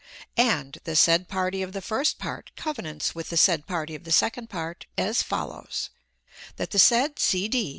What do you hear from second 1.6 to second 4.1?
of the first part covenants with the said party of